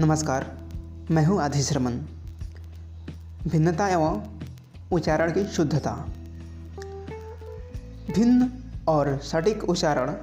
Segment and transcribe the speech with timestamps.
[0.00, 0.58] नमस्कार,
[1.10, 1.92] मैं हूँ आधीश रमन।
[3.48, 4.22] भिन्नता एवं
[4.92, 5.90] उच्चारण की शुद्धता।
[8.14, 8.50] भिन्न
[8.88, 10.14] और सटीक उच्चारण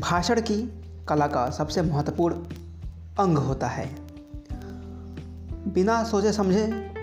[0.00, 2.34] भाषण की कला का सबसे महत्वपूर्ण
[3.18, 3.94] अंग होता है।
[5.72, 6.94] बिना सोचे समझे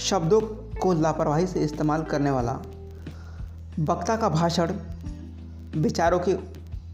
[0.00, 0.40] शब्दों
[0.80, 2.52] को लापरवाही से इस्तेमाल करने वाला
[3.78, 4.72] वक्ता का भाषण
[5.76, 6.36] विचारों के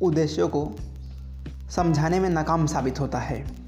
[0.02, 0.72] उद्देश्यों को
[1.70, 3.63] समझाने में नाकाम साबित होता है।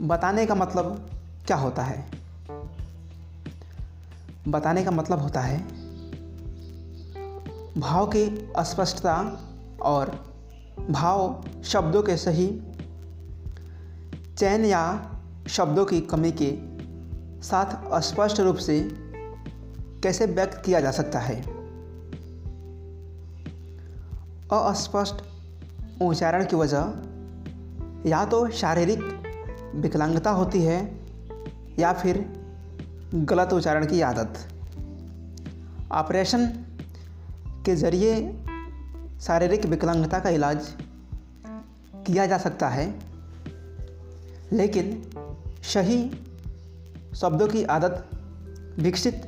[0.00, 1.10] बताने का मतलब
[1.46, 2.10] क्या होता है?
[4.48, 5.58] बताने का मतलब होता है
[7.80, 9.40] भाव की अस्पष्टता
[9.82, 10.34] और
[10.90, 12.60] भाव शब्दों के सही
[14.38, 15.12] चयन या
[15.48, 16.58] शब्दों की कमी के
[17.42, 18.90] साथ स्पष्ट रूप से
[20.02, 21.42] कैसे व्यक्त किया जा सकता है?
[24.52, 25.14] अस्पष्ट
[26.02, 26.84] उच्चारण की वजह
[28.06, 29.23] या तो शारीरिक
[29.74, 30.78] विकलांगता होती है
[31.78, 32.24] या फिर
[33.14, 34.38] गलत उच्चारण की आदत।
[35.92, 36.46] ऑपरेशन
[37.66, 38.14] के ज़रिए
[39.20, 40.68] शारीरिक विकलांगता का इलाज
[42.06, 42.86] किया जा सकता है,
[44.52, 45.02] लेकिन
[45.64, 45.98] सही
[47.14, 48.10] शब्दों की आदत
[48.78, 49.22] विकसित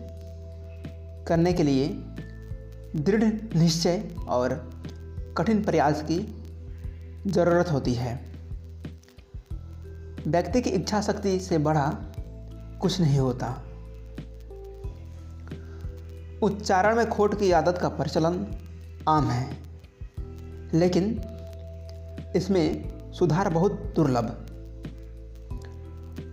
[1.29, 1.89] करने के लिए
[2.97, 3.25] दृढ़
[3.57, 4.55] निश्चय और
[5.39, 6.19] कठिन प्रयास की
[7.27, 8.36] ज़रूरत होती है।
[10.27, 11.99] व्यक्ति की इच्छा शक्ति से बढ़ा
[12.81, 13.63] कुछ नहीं होता।
[16.43, 18.47] उच्चारण में खोट की आदत का प्रचलन
[19.09, 19.57] आम है,
[20.75, 21.21] लेकिन
[22.37, 22.67] इसमें
[23.13, 24.27] सुधार बहुत दुर्लभ।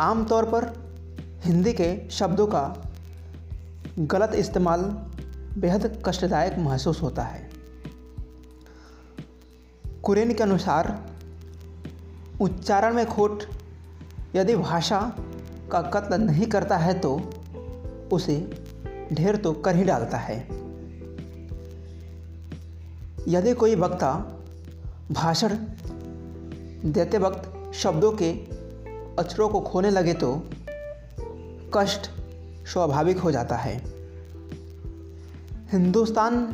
[0.02, 0.66] आमतौर पर
[1.44, 2.91] हिंदी के शब्दों का
[4.00, 4.81] गलत इस्तेमाल
[5.57, 7.50] बेहद कष्टदायक महसूस होता है।
[10.03, 11.05] कुरेन के अनुसार,
[12.41, 13.44] उच्चारण में खोट
[14.36, 15.16] यदि भाषा
[15.72, 17.30] का कत्ल नहीं करता है तो
[18.13, 18.63] उसे
[19.13, 20.40] ढेर तो कर ही डालता है।
[23.28, 24.41] यदि कोई वक्ता
[25.12, 25.50] भाषण
[26.85, 28.31] देते वक्त शब्दों के
[29.19, 30.50] अक्षरों को खोने लगे तो
[31.74, 32.09] कष्ट
[32.68, 33.78] स्वाभाविक हो जाता है।
[35.72, 36.46] हिंदुस्तान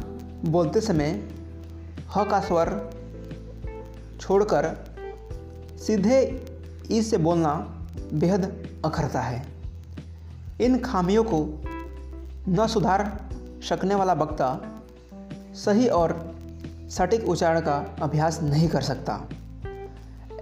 [0.45, 1.29] बोलते समय
[2.17, 2.89] ह का स्वर
[4.21, 4.75] छोड़कर
[5.79, 6.45] सीधे
[6.91, 7.78] ई से बोलना
[8.13, 9.45] बेहद अखरता है।
[10.61, 11.63] इन खामियों को
[12.49, 13.29] न सुधार
[13.69, 14.81] सकने वाला वक्ता
[15.53, 16.35] सही और
[16.89, 19.21] सटीक उच्चारण का अभ्यास नहीं कर सकता।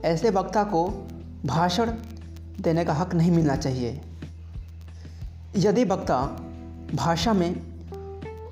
[0.06, 1.08] ऐसे वक्ता को
[1.46, 1.92] भाषण
[2.62, 4.02] देने का हक नहीं मिलना चाहिए।
[5.58, 6.22] यदि वक्ता
[6.96, 7.78] भाषा में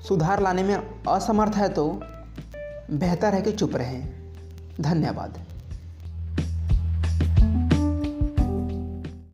[0.08, 2.00] सुधार लाने में असमर्थ है तो
[2.90, 4.32] बेहतर है कि चुप रहें।
[4.80, 5.38] धन्यवाद।